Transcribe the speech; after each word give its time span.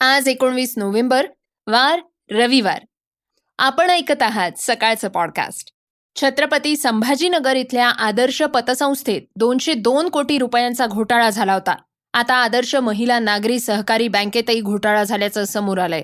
आज 0.00 0.28
एकोणवीस 0.28 0.74
नोव्हेंबर 0.76 1.26
वार 1.66 2.00
रविवार. 2.30 2.84
आपण 3.58 3.90
ऐकत 3.90 4.22
आहात 4.22 4.50
सकाळचं 4.58 5.08
पॉडकास्ट 5.08 5.72
छत्रपती 6.16 6.76
संभाजीनगर 6.76 7.56
इथल्या 7.56 7.88
आदर्श 7.88 8.42
पतसंस्थेत 8.42 9.22
दोनशे 9.36 9.74
दोन 9.74 10.08
कोटी 10.08 10.38
रुपयांचा 10.38 10.86
घोटाळा 10.86 11.30
झाला 11.30 11.54
होता. 11.54 11.74
आता 12.14 12.34
आदर्श 12.34 12.74
महिला 12.74 13.18
नागरी 13.18 13.60
सहकारी 13.60 14.08
बँकेतही 14.08 14.60
घोटाळा 14.60 15.04
झाल्याचं 15.04 15.44
समोर 15.44 15.78
आलंय. 15.78 16.02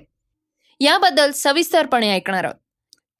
याबद्दल 0.81 1.31
सविस्तरपणे 1.34 2.14
ऐकणार 2.14 2.44
आहोत. 2.44 2.56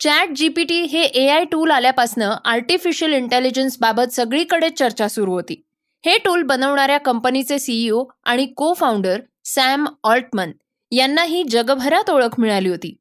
चॅट 0.01 0.29
जीपीटी 0.37 0.83
हे 0.83 1.03
ए 1.03 1.29
आय 1.29 1.45
टूल 1.45 1.71
आल्यापासनं 1.71 2.35
आर्टिफिशियल 2.45 3.13
इंटेलिजन्स 3.13 3.79
बाबत 3.81 4.13
सगळीकडे 4.13 4.71
चर्चा 4.71 5.09
सुरू 5.09 5.33
होती. 5.33 5.65
हे 6.05 6.19
टूल 6.19 6.43
बनवणाऱ्या 6.43 6.99
कंपनीचे 6.99 7.59
सीईओ 7.59 8.05
आणि 8.25 8.47
को 8.47 8.73
फाउंडर 8.73 9.21
सॅम 9.45 9.87
ऑल्टमन 10.05 10.51
यांनाही 10.93 11.43
जगभरात 11.51 12.11
ओळख 12.11 12.39
मिळाली 12.39 12.69
होती. 12.69 12.95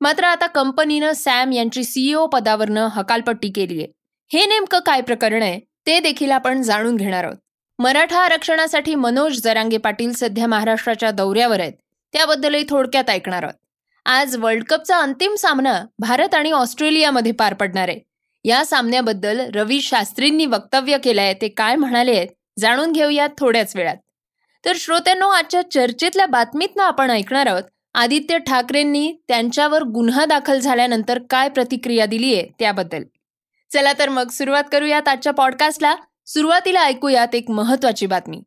मात्र 0.00 0.24
आता 0.24 0.46
कंपनीनं 0.46 1.12
सॅम 1.12 1.52
यांची 1.52 1.82
सीईओ 1.84 2.26
पदावरनं 2.26 2.88
हकालपट्टी 2.92 3.50
केली 3.50 3.78
आहे 3.78 3.92
हे 4.30 4.44
नेमकं 4.46 4.80
काय 4.86 5.00
प्रकरण 5.00 5.42
आहे 5.42 5.58
ते 5.86 5.98
देखील 6.00 6.30
आपण 6.30 6.62
जाणून 6.62 6.96
घेणार 6.96 7.24
आहोत. 7.24 7.36
मराठा 7.78 8.18
आरक्षणासाठी 8.18 8.94
मनोज 8.94 9.40
जरांगे 9.40 9.76
पाटील 9.76 10.12
सध्या 10.12 10.46
महाराष्ट्राच्या 10.46 11.10
दौऱ्यावर 11.10 11.60
आहेत 11.60 11.72
त्याबद्दलही 12.14 12.64
थोडक्यात 12.68 13.10
ऐकणार 13.10 13.42
आहोत. 13.42 13.54
आज 14.06 14.36
वर्ल्ड 14.36 14.64
कपचा 14.64 14.98
अंतिम 14.98 15.34
सामना 15.34 15.80
भारत 15.98 16.34
आणि 16.34 16.50
ऑस्ट्रेलियामध्ये 16.50 17.32
पार 17.32 17.54
पडणार 17.54 17.88
आहे. 17.88 18.00
या 18.44 18.64
सामन्याबद्दल 18.64 19.40
रवी 19.54 19.80
शास्त्रींनी 19.80 20.46
वक्तव्य 20.46 20.98
केलंय 20.98 21.34
ते 21.34 21.48
काय 21.48 21.76
म्हणाले 21.76 22.16
आहेत 22.16 22.28
जाणून 22.58 22.92
घेऊयात 22.92 23.28
थोड्याच 23.38 23.76
वेळात. 23.76 23.96
तर 24.66 24.72
श्रोत्यांनो 24.76 25.28
आजच्या 25.28 25.70
चर्चेतल्या 25.70 26.26
बातमीतनं 26.26 26.82
आपण 26.82 27.10
ऐकणार 27.10 27.46
आहोत. 27.46 27.62
आदित्य 27.94 28.38
ठाकरेंनी 28.38 29.16
त्यांच्यावर 29.28 29.82
गुन्हा 29.82 30.24
दाखल 30.24 30.58
झाल्यानंतर 30.58 31.18
काय 31.30 31.48
प्रतिक्रिया 31.48 32.06
दिली 32.06 32.34
आहे 32.34 32.46
त्याबद्दल. 32.58 33.02
चला 33.72 33.92
तर 33.98 34.08
मग 34.08 34.28
सुरुवात 34.28 34.64
करूयात 34.72 35.08
आजच्या 35.08 35.32
पॉडकास्टला. 35.32 35.94
सुरुवातीला 36.26 36.82
ऐकूयात 36.82 37.34
एक 37.34 37.50
महत्वाची 37.50 38.06
बातमी. 38.06 38.40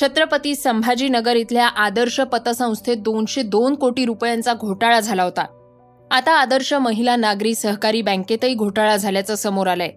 छत्रपती 0.00 0.54
संभाजीनगर 0.54 1.36
इथल्या 1.36 1.68
आदर्श 1.68 2.20
पतसंस्थेत 2.20 2.96
दोनशे 2.96 3.42
दोन 3.42 3.74
कोटी 3.74 4.04
रुपयांचा 4.04 4.54
घोटाळा 4.54 5.00
झाला 5.00 5.22
होता. 5.22 5.42
आता 6.10 6.32
आदर्श 6.32 6.72
महिला 6.72 7.16
नागरी 7.16 7.54
सहकारी 7.54 8.02
बँकेतही 8.02 8.54
घोटाळा 8.54 8.96
झाल्याचं 8.96 9.34
समोर 9.34 9.66
आलंय. 9.66 9.90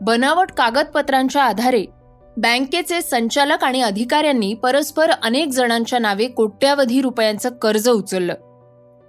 बनावट 0.00 0.52
कागदपत्रांच्या 0.52 1.42
आधारे 1.42 1.84
बँकेचे 2.40 3.00
संचालक 3.02 3.64
आणि 3.64 3.80
अधिकाऱ्यांनी 3.80 4.54
परस्पर 4.54 5.10
अनेक 5.10 5.48
जणांच्या 5.48 5.98
नावे 5.98 6.26
कोट्यावधी 6.26 7.00
रुपयांचं 7.00 7.48
कर्ज 7.48 7.88
उचललं. 7.88 8.34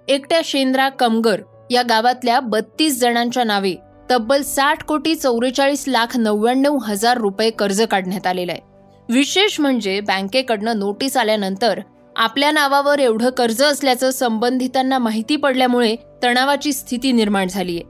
एकट्या 0.08 0.40
शेंद्रा 0.44 0.88
कमगर 0.88 1.40
या 1.70 1.82
गावातल्या 1.82 2.40
बत्तीस 2.40 3.00
जणांच्या 3.00 3.44
नावे 3.44 3.74
तब्बल 4.10 4.42
साठ 4.42 4.82
कोटी 4.84 5.14
चौवेचाळीस 5.14 5.84
लाख 5.88 6.16
नव्याण्णव 6.16 6.76
हजार 6.76 7.18
रुपये 7.18 7.50
कर्ज 7.50 7.82
काढण्यात 7.82 8.26
आलेलं 8.26 8.52
आहे. 8.52 8.60
विशेष 9.08 9.60
म्हणजे 9.60 10.00
बँकेकडनं 10.00 10.78
नोटीस 10.78 11.16
आल्यानंतर 11.16 11.80
आपल्या 12.16 12.50
नावावर 12.50 12.98
एवढं 12.98 13.30
कर्ज 13.30 13.62
असल्याचं 13.62 14.10
संबंधितांना 14.10 14.98
माहिती 14.98 15.36
पडल्यामुळे 15.36 15.96
तणावाची 16.22 16.72
स्थिती 16.72 17.12
निर्माण 17.12 17.48
झालीय. 17.48 17.80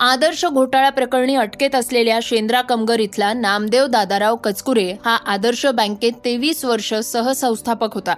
आदर्श 0.00 0.44
घोटाळा 0.44 0.90
प्रकरणी 0.90 1.34
अटकेत 1.36 1.74
असलेल्या 1.74 2.18
शेंद्रा 2.22 2.60
कमगर 2.60 3.00
इथला 3.00 3.32
नामदेव 3.32 3.86
दादाराव 3.86 4.36
कचकुरे 4.36 4.92
हा 5.04 5.16
आदर्श 5.26 5.66
बँकेत 5.66 6.12
तेवीस 6.24 6.64
वर्ष 6.64 6.94
सहसंस्थापक 6.94 7.94
होता. 7.94 8.14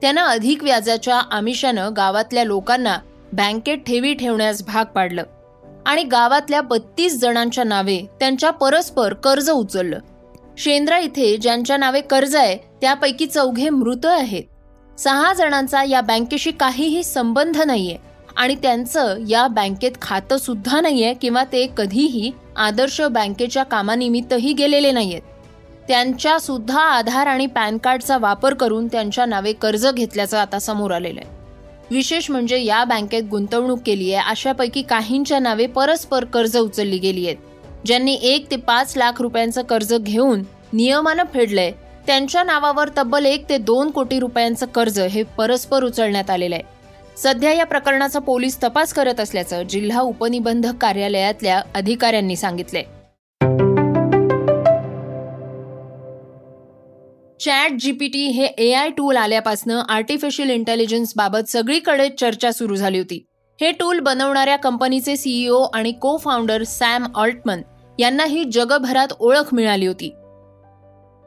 त्यानं 0.00 0.20
अधिक 0.20 0.62
व्याजाच्या 0.62 1.18
आमिषानं 1.30 1.92
गावातल्या 1.96 2.44
लोकांना 2.44 2.98
बँकेत 3.32 3.78
ठेवी 3.78 4.14
ठेवण्यास 4.14 4.62
भाग 4.66 4.84
पाडलं 4.84 5.22
आणि 5.86 6.02
गावातल्या 6.02 6.60
बत्तीस 6.60 7.18
जणांच्या 7.20 7.64
नावे 7.64 8.00
त्यांच्या 8.20 8.50
परस्पर 8.50 9.14
कर्ज 9.14 9.50
उचललं. 9.50 9.98
शेंद्रा 10.58 10.98
इथे 10.98 11.36
ज्यांच्या 11.36 11.76
नावे 11.76 12.00
कर्ज 12.00 12.36
आहे 12.36 12.56
त्यापैकी 12.80 13.26
चौघे 13.26 13.68
मृत 13.68 14.06
आहेत. 14.06 14.44
सहा 14.98 15.32
जणांचा 15.32 15.84
या 15.84 16.00
बँकेशी 16.00 16.50
काहीही 16.50 17.02
संबंध 17.04 17.62
नाहीये. 17.62 18.09
आणि 18.36 18.54
त्यांचं 18.54 19.18
या 19.28 19.46
बँकेत 19.46 19.92
खातं 20.02 20.36
सुद्धा 20.36 20.80
नाहीये 20.80 21.12
किंवा 21.14 21.44
ते 21.44 21.66
कधीही 21.76 22.30
आदर्श 22.56 23.00
बँकेच्या 23.00 23.62
कामानिमित्तही 23.62 24.52
गेलेले 24.52 24.90
नाहीयेत. 24.90 25.22
त्यांच्या 25.88 26.38
सुद्धा 26.38 26.80
आधार 26.80 27.26
आणि 27.26 27.46
पॅन 27.46 27.78
कार्डचा 27.78 28.16
वापर 28.18 28.54
करून 28.54 28.86
त्यांच्या 28.86 29.26
नावे 29.26 29.52
कर्ज 29.52 29.86
घेतल्याचं 29.86 30.38
आता 30.38 30.58
समोर 30.58 30.90
आलेलं 30.90 31.20
आहे 31.20 31.38
विशेष 31.90 32.30
म्हणजे 32.30 32.58
या 32.64 32.82
बँकेत 32.84 33.22
गुंतवणूक 33.22 33.78
केली 33.86 34.12
आहे 34.12 34.30
अशापैकी 34.30 34.82
काहींच्या 34.82 35.38
नावे 35.38 35.66
परस्पर 35.66 36.24
कर्ज 36.24 36.56
उचलली 36.56 36.98
गेली 36.98 37.26
आहेत 37.26 37.86
ज्यांनी 37.86 38.14
एक 38.22 38.50
ते 38.50 38.56
पाच 38.56 38.96
लाख 38.96 39.20
रुपयांचं 39.20 39.62
कर्ज 39.62 39.94
घेऊन 39.94 40.42
नियमानं 40.72 41.24
फेडलंय 41.34 41.70
त्यांच्या 42.06 42.42
नावावर 42.42 42.88
तब्बल 42.96 43.26
एक 43.26 43.48
ते 43.48 43.56
दोन 43.58 43.90
कोटी 43.90 44.18
रुपयांचं 44.18 44.66
कर्ज 44.66 45.00
हे 45.00 45.22
परस्पर 45.38 45.84
उचलण्यात 45.84 46.30
आलेलं 46.30 46.54
आहे 46.54 46.78
सध्या 47.16 47.52
या 47.52 47.66
प्रकरणाचा 47.66 48.18
पोलीस 48.18 48.62
तपास 48.62 48.92
करत 48.92 49.20
असल्याचं 49.20 49.62
जिल्हा 49.62 50.00
उपनिबंधक 50.00 50.76
कार्यालयातल्या 50.80 51.62
अधिकाऱ्यांनी 51.74 52.36
सांगितले 52.36 52.82
चॅट 57.40 57.72
जीपीटी 57.80 58.24
हे 58.26 58.44
ए 58.44 58.72
आय 58.72 58.88
टूल 58.88 59.16
आल्यापासनं 59.16 59.82
आर्टिफिशियल 59.88 60.50
इंटेलिजन्स 60.50 61.12
बाबत 61.16 61.48
सगळीकडे 61.48 62.08
चर्चा 62.08 62.50
सुरू 62.52 62.76
झाली 62.76 62.98
होती. 62.98 63.24
हे 63.60 63.70
टूल 63.70 63.98
बनवणाऱ्या 63.98 64.56
कंपनीचे 64.56 65.16
सीईओ 65.16 65.62
आणि 65.74 65.92
को 65.92 66.16
फाउंडर 66.16 66.62
सॅम 66.62 67.06
ऑल्टमन 67.14 67.60
यांनाही 67.98 68.44
जगभरात 68.44 69.12
ओळख 69.20 69.54
मिळाली 69.54 69.86
होती. 69.86 70.10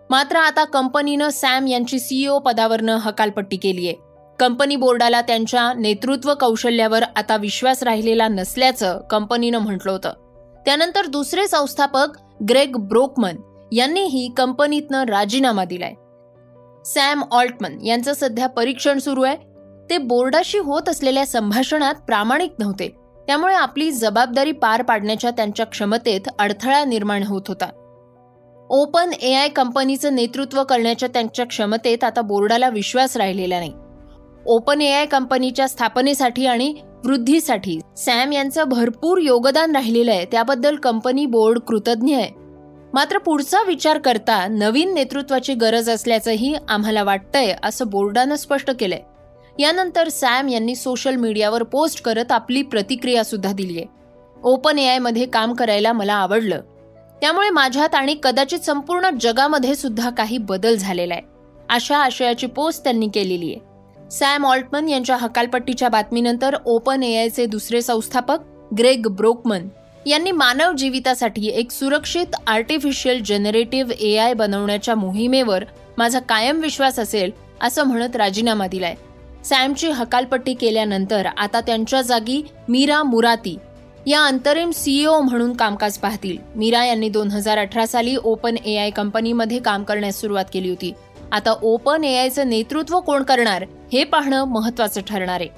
मात्र 0.09 0.38
आता 0.38 0.63
कंपनीनं 0.63 1.29
सॅम 1.29 1.67
यांची 1.67 2.00
सीईओ 2.00 2.39
पदावरनं 2.39 2.97
हकालपट्टी 2.97 3.57
केली 3.57 3.88
आहे 3.88 4.12
कंपनी 4.44 4.75
बोर्डाला 4.75 5.22
त्यांच्या 5.22 5.74
नेतृत्व 5.74 6.34
कौशल्यावर 6.40 7.04
आता 7.16 7.36
विश्वास 7.36 7.84
राहिलेला 7.84 8.28
नसल्याचं 8.28 9.01
कंपनीनं 9.10 9.57
म्हटलं 9.57 9.92
होतं. 9.92 10.13
त्यानंतर 10.66 11.06
दुसरे 11.06 11.48
संस्थापक 11.48 12.07
ग्रेग 12.50 12.75
ब्रोकमन 12.75 13.36
यांनीही 13.72 14.31
कंपनीतनं 14.38 15.04
राजीनामा 15.04 15.66
दिलाय. 15.66 15.94
सॅम 16.86 17.24
ऑल्टमन 17.31 17.86
यांचं 17.86 18.13
सध्या 18.13 18.48
परीक्षण 18.48 19.00
सुरू 19.00 19.22
आहे. 19.22 19.38
ते 19.90 19.98
बोर्डाशी 19.98 20.57
होत 20.57 20.89
असलेल्या 20.89 21.25
संभाषणात 21.25 21.96
प्रामाणिक 21.96 22.54
नव्हते. 22.60 22.96
त्यामुळे 23.28 23.56
आपली 23.56 23.92
जबाबदारी 23.92 24.51
पार 24.51 24.81
पाडण्याच्या 24.81 25.31
त्यांच्या 25.31 25.66
क्षमतेत 25.66 26.30
अडथळा 26.39 26.86
निर्माण 26.86 27.24
होत 27.24 27.42
होता. 27.48 27.69
ओपन 28.69 29.13
ए 29.13 29.34
आय 29.34 29.48
कंपनीचं 29.48 30.16
नेतृत्व 30.16 30.63
करण्याच्या 30.63 31.10
त्यांच्या 31.13 31.46
क्षमतेत 31.46 32.04
आता 32.04 32.22
बोर्डाला 32.22 32.69
विश्वास 32.69 33.18
राहिलेला 33.18 33.60
नाही. 33.60 33.74
ओपन 34.45 34.81
ए 34.81 34.92
आय 34.92 35.06
कंपनीच्या 35.06 35.68
स्थापनेसाठी 35.68 36.45
आणि 36.45 36.75
वृद्धीसाठी 37.06 37.80
सॅम 37.98 38.34
यांचं 38.34 38.63
भरपूर 38.63 39.19
योगदान 39.22 39.72
राहिलेलं 39.72 40.12
आहे. 40.12 40.25
त्याबद्दल 40.25 40.75
कंपनी 40.75 41.25
बोर्ड 41.25 41.60
कृतज्ञ 41.60 42.16
आहे. 42.16 42.30
मात्र 42.94 43.18
पुढचा 43.18 43.63
विचार 43.63 43.98
करता 43.98 44.48
नवीन 44.48 44.94
नेतृत्वाची 44.94 45.54
गरज 45.54 45.90
असल्याचंही 45.90 46.56
आम्हाला 46.69 47.04
वाटतंय 47.04 47.56
असं 47.63 47.88
बोर्डानं 47.88 48.36
स्पष्ट 48.36 48.72
केलंय. 48.80 49.00
यानंतर 49.60 50.10
सॅम 50.10 50.50
यांनी 50.50 50.75
सोशल 50.75 51.16
मीडियावर 51.16 51.63
पोस्ट 51.63 52.01
करत 52.01 52.31
आपली 52.31 52.62
प्रतिक्रिया 52.62 53.24
सुद्धा 53.24 53.51
दिली 53.51 53.78
आहे. 53.78 53.86
ओपन 54.44 54.80
ए 54.80 54.88
आयमध्ये 54.88 55.25
काम 55.25 55.54
करायला 55.54 55.94
मला 55.94 56.13
आवडलं. 56.13 56.62
त्यामुळे 57.22 57.50
माझ्यात 57.50 57.96
आणि 57.96 58.16
कदाचित 58.24 58.60
संपूर्ण 58.60 59.10
जगामध्ये 59.22 59.75
सुद्धा 59.75 60.10
काही 60.10 60.38
बदल 60.38 60.75
झालेला 60.75 61.13
आहे. 61.13 61.24
अशा 61.69 61.98
आशयाची 61.98 62.48
पोस्ट 62.48 62.84
त्यांनी 62.84 63.07
केलेली 63.07 63.54
आहे. 63.54 63.73
सॅम 64.13 64.45
ऑल्टमन 64.45 64.89
यांच्या 64.89 65.15
हकालपट्टीच्या 65.15 65.88
बातमीनंतर 65.89 66.56
ओपन 66.65 67.04
एआयचे 67.04 67.45
दुसरे 67.45 67.81
संस्थापक 67.81 68.39
ग्रेग 68.77 69.07
ब्रोकमन 69.07 69.68
यांनी 70.06 70.31
मानव 70.31 70.74
जीवितासाठी 70.74 71.48
एक 71.48 71.71
सुरक्षित 71.71 72.36
आर्टिफिशियल 72.48 73.24
जनरेटिव्ह 73.24 73.94
ए 74.00 74.15
आय 74.18 74.33
बनवण्याच्या 74.33 74.95
मोहिमेवर 74.95 75.63
माझा 75.98 76.19
कायम 76.19 76.60
विश्वास 76.60 77.00
असेल 77.00 77.31
असं 77.62 77.83
म्हणत 77.83 78.15
राजीनामा 78.15 78.68
दिलाय. 78.68 78.95
सॅमची 79.45 79.89
हकालपट्टी 79.89 80.54
केल्यानंतर 80.54 81.25
आता 81.25 81.62
त्यांच्या 81.62 82.01
जागी 82.01 82.42
मीरा 82.69 83.04
मुराती 83.04 83.57
या 84.07 84.25
अंतरिम 84.25 84.71
सीईओ 84.71 85.19
म्हणून 85.19 85.54
कामकाज 85.54 85.98
पाहतील. 85.98 86.38
मीरा 86.56 86.86
यांनी 86.86 87.10
दोन 87.10 87.31
हजार 87.31 87.57
अठरा 87.57 87.86
साली 87.86 88.15
ओपन 88.24 88.57
ए 88.65 88.77
आय 88.77 88.89
कंपनीमध्ये 88.89 89.60
काम 89.60 89.83
करण्यास 89.83 90.21
सुरुवात 90.21 90.45
केली 90.54 90.69
होती. 90.69 90.94
आता 91.31 91.54
ओपन 91.62 92.04
ए 92.04 92.18
आयचं 92.18 92.50
नेतृत्व 92.50 93.00
कोण 93.00 93.24
करणार? 93.24 93.65
हे 93.94 94.04
पाहणं 94.04 94.44
महत्वाचं 94.44 95.01
ठरणार 95.01 95.42
आहे. 95.42 95.50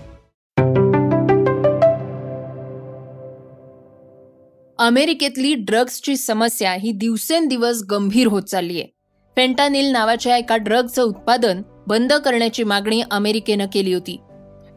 अमेरिकेतली 4.79 5.53
ड्रग्सची 5.53 6.17
समस्या 6.17 6.73
ही 6.73 6.91
दिवसेंदिवस 6.91 7.83
गंभीर 7.91 8.27
होत 8.27 8.41
चालली 8.41 8.79
आहे. 8.79 8.87
फेंटानिल 9.35 9.85
नावाच्या 9.85 10.37
एका 10.37 10.57
ड्रगचं 10.57 11.03
उत्पादन 11.03 11.61
बंद 11.87 12.13
करण्याची 12.13 12.63
मागणी 12.63 13.03
अमेरिकेनं 13.11 13.65
केली 13.73 13.93
होती. 13.93 14.19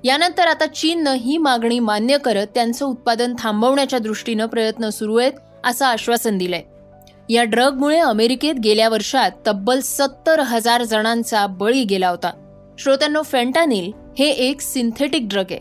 यानंतर 0.04 0.46
आता 0.46 0.66
चीननं 0.66 1.14
ही 1.14 1.38
मागणी 1.38 1.78
मान्य 1.78 2.18
करत 2.18 2.46
त्यांचं 2.54 2.86
उत्पादन 2.86 3.34
थांबवण्याच्या 3.38 3.98
दृष्टीनं 3.98 4.46
प्रयत्न 4.46 4.88
सुरू 4.88 5.16
आहेत 5.16 5.32
असं 5.64 5.86
आश्वासन 5.86 6.38
दिलंय. 6.38 6.62
या 7.34 7.44
ड्रगमुळे 7.44 7.98
अमेरिकेत 7.98 8.54
गेल्या 8.54 8.88
वर्षात 8.88 9.30
तब्बल 9.46 9.80
सत्तर 9.80 10.40
हजार 10.40 10.82
जणांचा 10.82 11.46
बळी 11.46 11.84
गेला 11.84 12.08
होता. 12.08 12.44
श्रोत्यांनो 12.78 13.22
फेंटानिल 13.22 13.90
हे 14.18 14.28
एक 14.30 14.60
सिंथेटिक 14.60 15.26
ड्रग 15.28 15.46
आहे. 15.50 15.60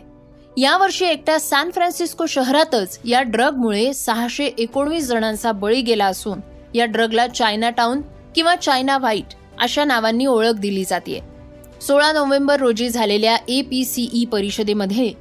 यावर्षी 0.56 1.04
एकट्या 1.04 1.38
सॅन 1.40 1.70
फ्रान्सिस्को 1.70 2.26
शहरातच 2.26 2.98
या 3.04 3.22
ड्रगमुळे 3.22 3.92
सहाशे 3.94 4.44
एकोणवीस 4.58 5.06
जणांचा 5.06 5.52
बळी 5.52 5.80
गेला 5.82 6.06
असून 6.06 6.40
या 6.74 6.84
ड्रगला 6.84 7.26
चायना 7.26 7.70
टाउन 7.70 8.00
किंवा 8.34 8.54
चायना 8.56 8.98
व्हाईट 8.98 9.34
अशा 9.60 9.84
नावांनी 9.84 10.26
ओळख 10.26 10.58
दिली 10.58 10.84
जाते 10.84 11.20
सोळा 11.86 12.12
नोव्हेंबर 12.12 12.60
रोजी 12.60 12.88
झालेल्या 12.88 13.36
ए 13.48 13.60
पी 13.62 13.84
सी 13.84 14.08
ई 14.12 14.24
परिषदेमध्ये 14.24 15.12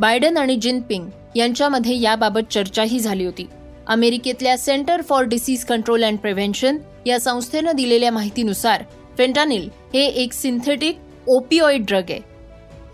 बायडन 0.00 0.36
आणि 0.36 0.56
जिनपिंग 0.56 1.08
यांच्यामध्ये 1.36 2.00
याबाबत 2.00 2.52
चर्चाही 2.52 2.98
झाली 3.00 3.24
होती. 3.24 3.46
अमेरिकेतल्या 3.86 4.56
centre 4.58 5.02
for 5.02 5.24
disease 5.24 5.64
control 5.64 6.04
and 6.04 6.18
prevention 6.18 6.78
या 7.06 7.18
संस्थेनं 7.20 7.76
दिलेल्या 7.76 8.12
माहितीनुसार 8.12 8.82
फेंटानिल 9.18 9.68
हे 9.94 10.06
एक 10.22 10.32
सिंथेटिक 10.32 10.98
ओपिओइड 11.26 11.84
ड्रग 11.86 12.02
आहे. 12.10 12.20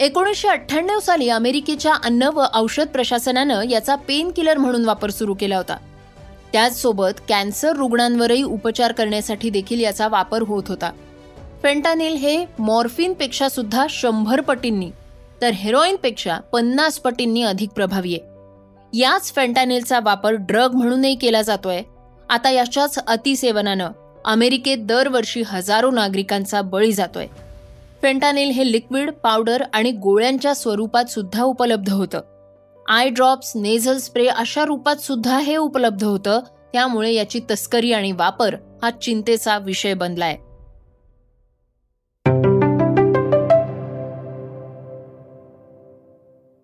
एकोणीसशे 0.00 0.48
अठ्ठ्याण्णव 0.48 1.00
साली 1.00 1.28
अमेरिकेच्या 1.28 1.94
अन्न 2.04 2.22
व 2.22 2.44
औषध 2.54 2.86
प्रशासनानं 2.86 3.62
याचा 3.70 3.94
पेन 3.94 4.30
किलर 4.30 4.58
म्हणून 4.58 4.84
वापर 4.84 5.10
सुरू 5.10 5.34
केला 5.34 5.56
होता. 5.56 5.76
त्याचसोबत 6.52 7.20
कॅन्सर 7.28 7.76
रुग्णांवरही 7.76 8.42
उपचार 8.42 8.92
करण्यासाठी 8.92 9.50
देखील 9.50 9.80
याचा 9.80 10.08
वापर 10.08 10.42
होत 10.42 10.62
होता. 10.68 10.92
फेंटानिल 11.62 12.14
हे 12.14 12.46
मॉर्फिनपेक्षा 12.58 13.48
सुद्धा 13.48 13.86
शंभर 13.90 14.40
पटींनी 14.40 14.90
तर 15.40 15.50
हेरोईनपेक्षा 15.50 16.38
पन्नास 16.38 16.98
पटींनी 16.98 17.42
अधिक 17.42 17.70
प्रभावी 17.70 18.14
आहे. 18.14 18.32
याच 18.98 19.34
फेंटानिलचा 19.34 20.00
वापर 20.00 20.32
ड्रग 20.32 20.72
म्हणूनही 20.74 21.14
केला 21.14 21.42
जातोय. 21.42 21.82
आता 22.30 22.50
याच्याच 22.50 22.98
अतिसेवनानं 23.06 23.90
अमेरिकेत 24.24 24.78
दरवर्षी 24.80 25.42
हजारो 25.46 25.90
नागरिकांचा 25.90 26.62
बळी 26.62 26.92
जातोय. 26.92 27.26
फेंटानिल 28.02 28.50
हे 28.50 28.72
लिक्विड 28.72 29.10
पावडर 29.12 29.62
आणि 29.72 29.90
गोळ्यांच्या 29.90 30.54
स्वरूपात 30.54 31.04
सुद्धा 31.04 31.42
उपलब्ध 31.42 31.92
होतं. 31.92 32.20
आय 32.88 33.08
ड्रॉप्स 33.08 33.52
नेझल 33.56 33.96
स्प्रे 33.96 34.26
अशा 34.26 34.64
रूपात 34.64 34.96
सुद्धा 34.96 35.38
हे 35.38 35.56
उपलब्ध 35.56 36.04
होतं. 36.04 36.40
त्यामुळे 36.72 37.12
याची 37.12 37.40
तस्करी 37.50 37.92
आणि 37.92 38.12
वापर 38.12 38.54
हा 38.82 38.90
चिंतेचा 38.90 39.58
विषय 39.58 39.94
बनलाय. 39.94 40.34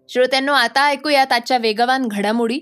श्रोत्यांनो 0.09 0.53
आता 0.53 0.87
ऐकूयात 0.87 1.33
आजच्या 1.33 1.59
वेगवान 1.59 2.09
घडामोडी. 2.11 2.61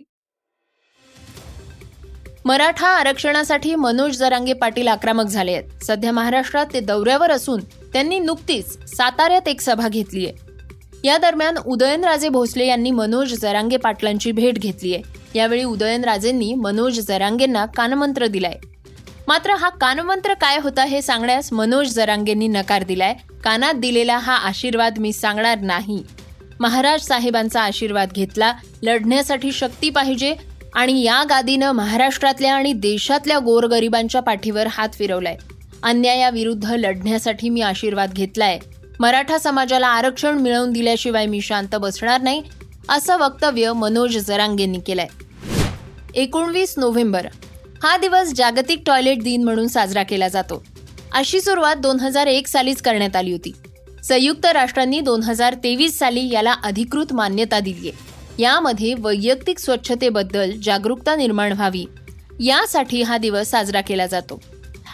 मराठा 2.47 2.89
आरक्षणासाठी 2.89 3.75
मनोज 3.75 4.17
जरांगे 4.17 4.53
पाटील 4.53 4.89
आक्रमक 4.89 5.25
झाले 5.25 5.53
आहेत. 5.53 5.85
सध्या 5.85 6.13
महाराष्ट्रात 6.13 6.67
ते 6.73 6.81
दौऱ्यावर 6.81 7.31
असून 7.31 7.61
त्यांनी 7.93 8.19
नुकतीच 8.19 8.97
साताऱ्यात 8.97 9.49
एक 9.49 9.61
सभा 9.61 9.89
घेतली 9.89 10.27
आहे. 10.27 10.35
या 11.05 11.19
दरम्यान 11.19 11.57
उदयनराजे 11.67 12.29
भोसले 12.29 12.67
यांनी 12.67 12.91
मनोज 12.91 13.35
जरांगे 13.35 13.77
पाटलांची 13.77 14.33
भेट 14.33 14.59
घेतली 14.59 14.95
आहे. 14.95 15.03
यावेळी 15.35 15.65
उदयनराजेंनी 15.65 16.55
मनोज 16.55 17.01
जरांगेंना 17.01 17.67
कानमंत्र 17.67 18.27
दिलाय. 18.27 18.55
मात्र 19.29 19.51
हा 19.51 19.69
कानमंत्र 19.69 20.35
काय 20.35 20.59
होता 20.59 20.85
हे 20.85 21.03
सांगण्यास 21.03 21.53
मनोज 21.53 21.89
जरांगेंनी 21.89 22.49
नकार 22.49 22.83
दिलाय. 22.83 23.15
कानात 23.45 23.75
दिलेला 23.75 24.19
हा 24.19 24.35
आशीर्वाद 24.35 24.99
मी 24.99 25.13
सांगणार 25.13 25.59
नाही. 25.59 26.03
महाराज 26.61 27.01
साहेबांचा 27.01 27.61
आशीर्वाद 27.61 28.13
घेतला. 28.13 28.53
लढण्यासाठी 28.83 29.53
शक्ती 29.53 29.91
पाहिजे. 29.91 30.35
आणि 30.77 31.03
या 31.03 31.25
गादीनं 31.29 31.73
महाराष्ट्रातल्या 31.73 32.55
आणि 32.55 32.73
देशातल्या 32.73 33.39
गोरगरिबांच्या 33.39 34.21
पाठीवर 34.23 34.67
हात 34.71 34.89
फिरवलाय. 34.95 35.37
अन्यायाविरुद्ध 35.83 36.71
लढण्यासाठी 36.71 37.49
मी 37.49 37.61
आशीर्वाद 37.61 38.13
घेतलाय. 38.13 38.59
मराठा 39.01 39.39
समाजाला 39.39 39.87
आरक्षण 39.87 40.39
मिळवून 40.39 40.73
दिल्याशिवाय 40.73 41.27
मी 41.27 41.41
शांत 41.41 41.77
बसणार 41.77 42.21
नाही 42.21 42.43
असं 42.89 43.17
वक्तव्य 43.17 43.73
मनोज 43.73 44.19
जरांगेंनी 44.19 44.79
केलंय. 44.79 45.07
एकोणवीस 46.15 46.75
नोव्हेंबर. 46.79 47.27
हा 47.83 47.97
दिवस 47.97 48.33
जागतिक 48.33 48.83
टॉयलेट 48.87 49.23
दिन 49.23 49.45
म्हणून 49.45 49.67
साजरा 49.67 50.03
केला 50.03 50.29
जातो. 50.29 50.65
अशी 51.13 51.41
सुरुवात 51.41 51.77
दोन 51.77 52.01
हजार 52.01 52.27
एक 52.27 52.47
सालीच 52.47 52.83
करण्यात 52.83 53.17
आली 53.17 53.33
होती. 53.33 53.53
संयुक्त 54.05 54.47
राष्ट्रांनी 54.47 55.01
दोन 55.01 55.23
हजार 55.23 55.55
तेवीस 55.55 55.99
साली 55.99 56.31
याला 56.33 56.53
अधिकृत 56.53 57.13
मान्यता 57.13 57.61
दिली 57.61 57.89
आहे 57.89 58.06
यामध्ये 58.39 58.93
वैयक्तिक 58.95 59.59
स्वच्छतेबद्दल 59.59 60.51
जागरूकता 60.63 61.15
निर्माण 61.17 61.53
व्हावी. 61.53 61.85
यासाठी 62.41 63.03
हा 63.03 63.17
दिवस 63.19 63.51
साजरा 63.51 63.81
केला 63.81 64.07
जातो. 64.07 64.41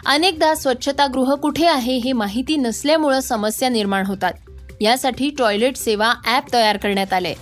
अनेकदा 0.07 0.55
स्वच्छतागृह 0.55 1.35
कुठे 1.35 1.67
आहे 1.67 1.97
हे 1.97 2.13
माहिती 2.13 2.57
नसल्यामुळं 2.57 3.21
समस्या 3.21 3.69
निर्माण 3.69 4.07
होतात. 4.07 4.33
यासाठी 4.81 5.31
टॉयलेट 5.39 5.77
सेवा 5.77 6.13
ॲप 6.27 6.53
तयार 6.53 6.77
करण्यात 6.77 7.13
आले 7.13 7.35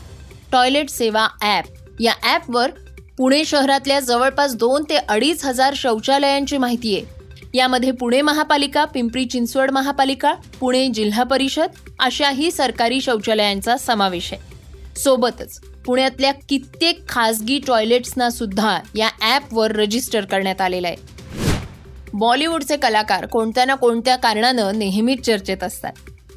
टॉयलेट 0.53 0.91
सेवा 0.91 1.27
ॲप 1.43 2.01
या 2.01 2.13
ॲपवर 2.23 2.71
पुणे 3.19 3.45
शहरातल्या 3.45 4.01
जवळपास 4.01 4.55
दोन 4.57 4.85
ते 4.91 4.97
अडीच 4.97 5.45
हजार 5.45 5.75
शौचालयांची 5.77 6.59
माहिती 6.59 6.97
आहे. 6.97 7.19
यामध्ये 7.55 7.91
पुणे 7.91 8.21
महापालिका 8.23 8.85
पिंपरी 8.85 9.25
चिंचवड 9.25 9.71
महापालिका 9.71 10.33
पुणे 10.61 10.87
जिल्हा 10.89 11.23
परिषद 11.23 11.71
अशाही 11.99 12.51
सरकारी 12.51 13.01
शौचालयांचा 13.01 13.77
समावेश 13.77 14.33
आहे. 14.33 14.50
सोबतच. 14.97 15.59
पुण्यातल्या 15.87 16.33
कित्येक 16.49 17.09
खासगी 17.09 17.59
टॉयलेट्सना 17.67 18.31
सुद्धा 18.31 18.79
या 18.95 19.09
ॲपवर 19.21 19.77
रजिस्टर 19.77 20.25
करण्यात 20.25 20.61
आलेलं 20.61 20.89
आहे. 20.89 20.97
बॉलिवूडचे 22.13 22.77
कलाकार 22.77 23.27
कोणत्या 23.27 23.65
ना 23.65 23.75
कोणत्या 23.75 24.17
कारणानं 24.17 24.79
नेहमीच 24.79 25.25
चर्चेत 25.27 25.63
असतात. 25.65 25.93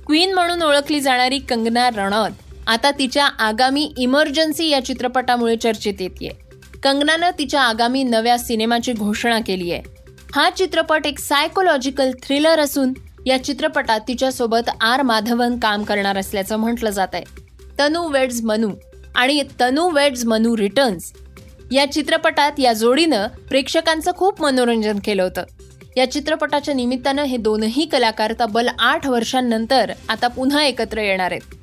क्वीन 0.06 0.34
म्हणून 0.34 0.62
ओळखली 0.62 1.00
जाणारी 1.00 1.40
कंगना 1.40 1.90
रणौत 1.90 2.32
आता 2.68 2.92
तिच्या 2.92 3.26
आगामी 3.26 3.92
इमर्जन्सी 3.98 4.68
या 4.70 4.84
चित्रपटामुळे 4.86 5.56
चर्चेत 5.56 6.02
येते 6.02 6.30
कंगनानं 6.84 7.30
तिच्या 7.40 7.62
आगामी 7.62 8.04
नव्या 8.04 8.38
सिनेमाची 8.38 8.94
घोषणा 8.94 9.40
केली 9.40 9.72
आहे. 9.72 9.82
हा 10.36 10.50
चित्रपट 10.50 11.06
एक 11.06 11.20
सायकोलॉजिकल 11.20 12.12
थ्रिलर 12.24 12.60
असून 12.60 12.94
या 13.26 13.44
चित्रपटात 13.44 14.00
तिच्यासोबत 14.08 14.70
आर 14.82 15.02
माधवन 15.02 15.58
काम 15.60 15.84
करणार 15.84 16.18
असल्याचं 16.18 16.58
म्हटलं 16.58 16.90
जात 16.90 17.14
आहे 17.14 17.24
तनू 17.80 18.08
वेड्स 18.08 18.42
मनू 18.44 18.70
आणि 19.16 19.44
तनू 19.60 19.90
वेड्स 19.90 20.26
मनू 20.26 20.58
रिटर्न्स 20.58 21.12
या 21.72 21.92
चित्रपटात 21.92 22.52
या 22.60 22.74
जोडीनं 22.74 23.28
प्रेक्षकांचं 23.28 24.12
खूप 24.12 24.42
मनोरंजन 24.42 25.00
केलं 25.06 25.24
होतं. 25.24 25.44
या 25.98 26.12
चित्रपटाच्या 26.12 26.74
निमित्तानं 26.74 27.24
हे 27.24 27.38
दोनही 27.38 27.86
कलाकार 27.86 28.34
तब्बल 28.40 28.68
आठ 28.80 29.08
वर्षांनंतर 29.08 29.92
आता 30.10 30.28
पुन्हा 30.28 30.64
एकत्र 30.64 31.02
येणार 31.02 31.32
आहेत. 31.32 31.56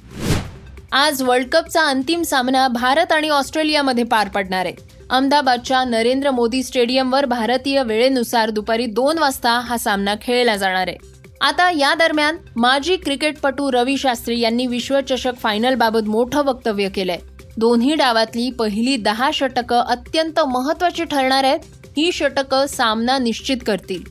आज 0.93 1.23
वर्ल्ड 1.23 1.49
कपचा 1.49 1.83
अंतिम 1.83 2.23
सामना 2.23 2.69
भारत 2.69 3.13
आणि 3.13 3.29
ऑस्ट्रेलियामध्ये 3.29 4.05
पार 4.05 4.29
पडणार 4.29 4.65
आहे. 4.65 4.75
अहमदाबादच्या 5.11 5.85
नरेंद्र 5.85 6.31
मोदी 6.31 6.63
स्टेडियमवर 6.63 7.25
भारतीय 7.25 7.83
वेळेनुसार 7.83 8.51
दुपारी 8.51 8.87
दोन 8.87 9.19
वाजता 9.19 9.51
हा 9.51 9.79
सामना 9.79 10.15
खेळला 10.23 10.57
जाणार 10.57 10.89
आहे. 10.89 11.10
आता 11.41 11.71
या 11.71 11.95
दरम्यान 11.95 12.37
माजी 12.57 12.97
क्रिकेटपटू 12.97 13.73
रवी 13.73 13.97
शास्त्री 13.97 14.41
यांनी 14.41 14.67
विश्वचषक 14.67 15.33
फायनलबाबत 15.37 16.09
मोठं 16.09 16.45
वक्तव्य 16.45 16.89
केलंय. 16.89 17.19
दोन्ही 17.57 17.95
डावातली 17.95 18.51
पहिली 18.51 18.97
दहा 18.97 19.31
षटकं 19.33 19.81
अत्यंत 19.81 20.41
महत्वाची 20.41 21.05
ठरणार 21.05 21.45
आहेत 21.45 21.59
ही 21.97 22.13
षटकं 22.13 22.67
सामना 22.67 23.19
निश्चित 23.19 23.57
करतील. 23.67 24.03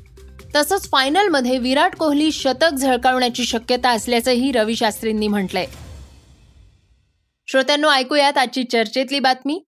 तसंच 0.55 0.89
फायनलमध्ये 0.91 1.57
विराट 1.57 1.95
कोहली 1.95 2.31
शतक 2.31 2.75
झळकावण्याची 2.75 3.43
शक्यता 3.43 3.89
असल्याचंही 3.89 4.51
रवी 4.51 4.75
शास्त्रींनी 4.75 5.27
म्हटलंय. 5.27 5.65
श्रोत्यांनो 7.47 7.89
ऐकूयात 7.89 8.37
आजची 8.37 8.63
चर्चेतली 8.63 9.19
बातमी. 9.19 9.63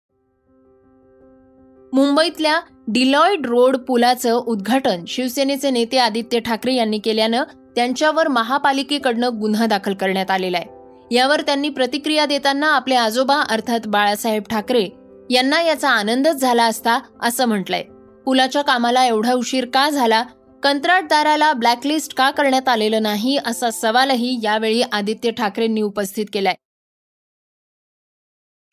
मुंबईतल्या 1.93 2.59
डिलॉईड 2.89 3.45
रोड 3.45 3.77
पुलाचं 3.77 4.33
उद्घाटन 4.33 5.05
शिवसेनेचे 5.07 5.69
नेते 5.69 5.97
आदित्य 5.97 6.39
ठाकरे 6.39 6.73
यांनी 6.73 6.99
केल्यानं 6.99 7.43
त्यांच्यावर 7.75 8.27
महापालिकेकडनं 8.27 9.39
गुन्हा 9.39 9.65
दाखल 9.65 9.93
करण्यात 9.93 10.31
आलेला 10.31 10.57
आहे. 10.57 10.67
यावर 11.15 11.41
त्यांनी 11.41 11.69
प्रतिक्रिया 11.69 12.25
देताना 12.25 12.67
आपले 12.67 12.95
आजोबा 12.95 13.41
अर्थात 13.41 13.79
बाळासाहेब 13.87 14.43
ठाकरे 14.49 14.87
यांना 15.29 15.61
याचा 15.61 15.89
आनंदच 15.89 16.35
झाला 16.35 16.65
असता 16.65 16.99
असं 17.21 17.45
म्हटलंय. 17.45 17.83
पुलाच्या 18.25 18.61
कामाला 18.61 19.05
एवढा 19.05 19.33
उशीर 19.33 19.65
का 19.73 19.89
झाला? 19.89 20.23
कंत्राटदाराला 20.63 21.53
ब्लॅकलिस्ट 21.53 22.15
का 22.15 22.31
करण्यात 22.31 22.69
आलेलं 22.69 23.03
नाही 23.03 23.37
असा 23.45 23.69
सवालही 23.69 24.39
यावेळी 24.43 24.81
आदित्य 24.81 25.31
ठाकरेंनी 25.31 25.81
उपस्थित 25.81 26.25
केलाय. 26.33 26.55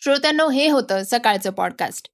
श्रोत्यांनो 0.00 0.48
हे 0.48 0.68
होतं 0.68 1.02
सकाळचं 1.02 1.50
पॉडकास्ट. 1.50 2.13